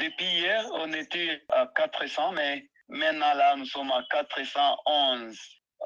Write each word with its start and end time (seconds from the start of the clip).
depuis 0.00 0.26
hier, 0.26 0.66
on 0.72 0.92
était 0.92 1.42
à 1.50 1.66
400, 1.76 2.32
mais 2.32 2.66
maintenant 2.88 3.34
là, 3.34 3.54
nous 3.56 3.66
sommes 3.66 3.92
à 3.92 4.02
411. 4.10 5.38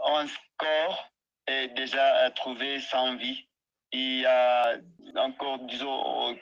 11 0.06 0.30
corps 0.56 1.12
est 1.46 1.68
déjà 1.68 2.31
trouvé 2.31 2.81
sans 2.81 3.17
vie. 3.17 3.47
Il 3.92 4.21
y 4.21 4.27
a 4.27 4.77
encore, 5.17 5.58
disons, 5.61 6.37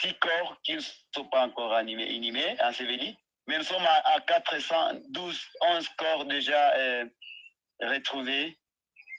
six 0.00 0.14
corps 0.14 0.58
qui 0.62 0.74
ne 0.74 0.80
sont 1.14 1.24
pas 1.30 1.46
encore 1.46 1.74
animés, 1.74 2.10
inhumés, 2.12 2.56
ensevelis. 2.60 3.16
Mais 3.46 3.58
nous 3.58 3.64
sommes 3.64 3.86
à, 3.86 4.20
412, 4.26 5.40
11 5.60 5.88
corps 5.96 6.24
déjà 6.24 6.72
euh, 6.76 7.04
retrouvés 7.80 8.58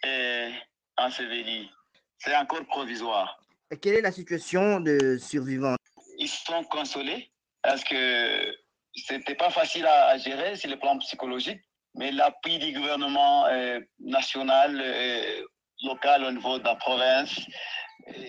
et 0.03 0.51
ensevelis. 0.97 1.71
C'est 2.19 2.35
encore 2.35 2.65
provisoire. 2.65 3.39
Et 3.71 3.77
quelle 3.77 3.95
est 3.95 4.01
la 4.01 4.11
situation 4.11 4.79
de 4.81 5.17
survivants? 5.17 5.75
Ils 6.17 6.29
sont 6.29 6.63
consolés 6.65 7.29
parce 7.67 7.83
que 7.83 8.57
c'était 8.95 9.35
pas 9.35 9.49
facile 9.49 9.85
à, 9.85 10.17
gérer 10.17 10.55
sur 10.55 10.69
le 10.69 10.79
plan 10.79 10.97
psychologique, 10.99 11.59
mais 11.95 12.13
l'appui 12.13 12.59
du 12.59 12.71
gouvernement 12.71 13.45
euh, 13.47 13.81
national, 13.99 14.81
euh, 14.81 15.43
local 15.83 16.23
au 16.23 16.31
niveau 16.31 16.59
de 16.59 16.63
la 16.63 16.75
province, 16.75 17.37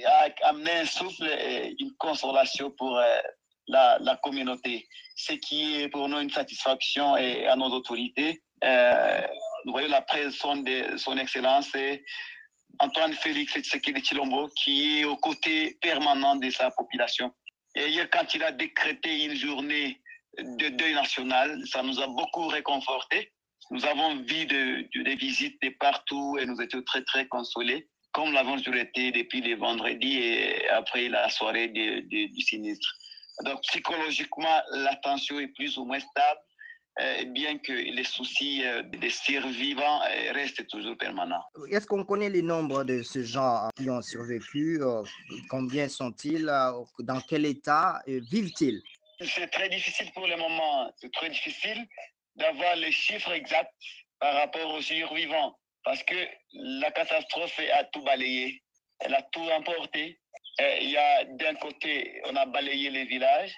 a 0.06 0.28
amené 0.48 0.72
un 0.80 0.84
souffle 0.86 1.24
et 1.26 1.72
une 1.78 1.94
consolation 1.98 2.72
pour 2.72 2.98
euh, 2.98 3.18
la, 3.68 4.18
communauté, 4.24 4.88
ce 5.14 5.34
qui 5.34 5.82
est 5.82 5.88
pour 5.88 6.08
nous 6.08 6.18
une 6.18 6.30
satisfaction 6.30 7.16
et 7.16 7.46
à 7.46 7.54
nos 7.54 7.68
autorités. 7.68 8.42
Euh, 8.64 9.20
nous 9.66 9.72
voyons 9.72 9.88
la 9.88 10.02
présence 10.02 10.64
de 10.64 10.96
son 10.96 11.16
Excellence 11.16 11.70
Antoine 12.80 13.12
Félix 13.12 13.52
Tshisekedi 13.52 14.04
Chilombo 14.04 14.48
qui 14.60 14.98
est 14.98 15.04
aux 15.04 15.16
côtés 15.16 15.78
permanents 15.80 16.34
de 16.34 16.50
sa 16.50 16.72
population. 16.72 17.32
Et 17.78 17.96
quand 18.10 18.34
il 18.34 18.42
a 18.42 18.52
décrété 18.52 19.24
une 19.24 19.34
journée 19.34 20.00
de 20.38 20.68
deuil 20.68 20.94
national, 20.94 21.60
ça 21.66 21.82
nous 21.82 22.00
a 22.00 22.06
beaucoup 22.06 22.46
réconfortés. 22.48 23.32
Nous 23.70 23.84
avons 23.86 24.16
vu 24.16 24.46
des 24.46 25.16
visites 25.16 25.60
de 25.62 25.70
partout 25.80 26.38
et 26.40 26.46
nous 26.46 26.60
étions 26.60 26.82
très, 26.82 27.02
très 27.04 27.26
consolés 27.28 27.88
comme 28.12 28.32
l'avons 28.32 28.56
toujours 28.56 28.74
été 28.74 29.12
depuis 29.12 29.40
le 29.40 29.56
vendredi 29.56 30.18
et 30.18 30.68
après 30.70 31.08
la 31.08 31.28
soirée 31.30 31.68
du 31.68 32.40
sinistre. 32.40 32.88
Donc 33.44 33.60
psychologiquement, 33.62 34.60
la 34.72 34.96
tension 34.96 35.38
est 35.38 35.48
plus 35.48 35.76
ou 35.78 35.84
moins 35.84 36.00
stable, 36.00 36.40
bien 37.26 37.58
que 37.58 37.72
les 37.72 38.04
soucis 38.04 38.64
euh, 38.64 38.82
des 38.82 39.10
survivants 39.10 40.00
euh, 40.02 40.32
restent 40.32 40.66
toujours 40.66 40.96
permanents. 40.96 41.44
Est-ce 41.70 41.86
qu'on 41.86 42.04
connaît 42.04 42.30
les 42.30 42.42
nombres 42.42 42.84
de 42.84 43.02
ces 43.02 43.24
gens 43.24 43.68
qui 43.76 43.88
ont 43.88 44.02
survécu 44.02 44.80
Combien 45.48 45.88
sont-ils 45.88 46.46
Dans 46.98 47.20
quel 47.28 47.46
état 47.46 48.02
vivent-ils? 48.06 48.82
C'est 49.20 49.48
très 49.48 49.68
difficile 49.68 50.10
pour 50.12 50.26
le 50.26 50.36
moment. 50.36 50.92
C'est 51.00 51.12
très 51.12 51.30
difficile 51.30 51.86
d'avoir 52.36 52.76
les 52.76 52.92
chiffres 52.92 53.32
exacts 53.32 53.72
par 54.20 54.34
rapport 54.34 54.74
aux 54.74 54.82
survivants 54.82 55.56
parce 55.84 56.02
que 56.02 56.16
la 56.52 56.90
catastrophe 56.90 57.60
a 57.74 57.84
tout 57.84 58.02
balayé, 58.02 58.62
elle 59.00 59.14
a 59.14 59.22
tout 59.22 59.48
emporté. 59.56 60.20
Il 60.80 60.90
y 60.90 60.96
a 60.96 61.24
d'un 61.24 61.54
côté, 61.54 62.20
on 62.26 62.34
a 62.36 62.44
balayé 62.46 62.90
les 62.90 63.04
villages, 63.04 63.54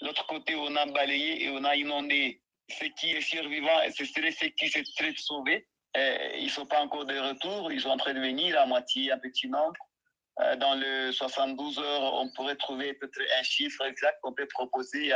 l'autre 0.00 0.26
côté, 0.26 0.54
on 0.56 0.74
a 0.76 0.86
balayé 0.86 1.44
et 1.44 1.50
on 1.50 1.64
a 1.64 1.76
inondé. 1.76 2.40
Ce 2.78 2.84
qui 3.00 3.10
est 3.10 3.20
survivant, 3.20 3.78
ce 3.96 4.04
serait 4.04 4.32
ceux 4.32 4.48
qui 4.48 4.68
s'est 4.68 4.84
très 4.96 5.14
sauvés. 5.16 5.66
Ils 5.94 6.44
ne 6.44 6.48
sont 6.48 6.66
pas 6.66 6.80
encore 6.80 7.04
de 7.04 7.18
retour, 7.18 7.72
ils 7.72 7.80
sont 7.80 7.90
en 7.90 7.96
train 7.96 8.14
de 8.14 8.20
venir 8.20 8.58
à 8.60 8.66
moitié, 8.66 9.10
un 9.10 9.18
petit 9.18 9.48
nombre. 9.48 9.74
Euh, 10.42 10.56
dans 10.56 10.74
le 10.74 11.12
72 11.12 11.78
heures, 11.78 12.14
on 12.14 12.30
pourrait 12.30 12.56
trouver 12.56 12.94
peut-être 12.94 13.20
un 13.38 13.42
chiffre 13.42 13.84
exact 13.84 14.18
qu'on 14.22 14.32
peut 14.32 14.46
proposer 14.46 15.12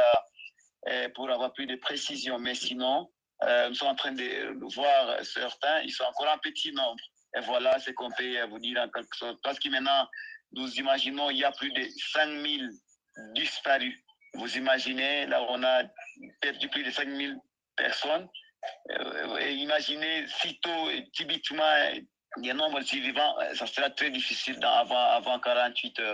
euh, 0.89 1.09
pour 1.15 1.31
avoir 1.31 1.53
plus 1.53 1.67
de 1.67 1.77
précision. 1.77 2.39
Mais 2.39 2.55
sinon, 2.55 3.11
euh, 3.45 3.69
nous 3.69 3.75
sommes 3.75 3.89
en 3.89 3.95
train 3.95 4.13
de 4.13 4.75
voir 4.75 5.25
certains, 5.25 5.81
ils 5.83 5.93
sont 5.93 6.05
encore 6.05 6.35
en 6.35 6.39
petit 6.39 6.73
nombre. 6.73 7.03
Et 7.37 7.41
voilà 7.41 7.79
ce 7.79 7.91
qu'on 7.93 8.11
peut 8.11 8.43
vous 8.45 8.59
dire 8.59 8.81
en 8.81 8.89
quelque 8.89 9.17
sorte. 9.17 9.39
Parce 9.43 9.59
que 9.59 9.69
maintenant, 9.69 10.07
nous 10.53 10.71
imaginons 10.75 11.31
il 11.31 11.39
y 11.39 11.45
a 11.45 11.53
plus 11.53 11.73
de 11.73 11.85
5000 12.13 12.71
disparus. 13.35 13.95
Vous 14.35 14.57
imaginez, 14.59 15.27
là, 15.27 15.43
on 15.49 15.63
a 15.63 15.85
perdu 16.41 16.69
plus 16.69 16.85
de 16.85 16.91
5000 16.91 17.39
personnes. 17.77 18.29
Euh, 18.91 19.39
et 19.39 19.53
imaginez, 19.55 20.27
sitôt, 20.29 20.91
typiquement, 21.13 21.93
les 22.43 22.53
nombres 22.53 22.81
de 22.81 22.85
survivants, 22.85 23.37
ça 23.55 23.67
sera 23.67 23.91
très 23.91 24.11
difficile 24.11 24.59
avant, 24.65 24.97
avant 24.97 25.39
48 25.39 25.99
heures. 26.01 26.13